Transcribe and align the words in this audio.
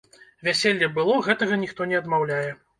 Вяселле 0.47 0.89
было, 0.95 1.19
гэтага 1.29 1.61
ніхто 1.67 1.91
не 1.95 2.03
адмаўляе. 2.03 2.45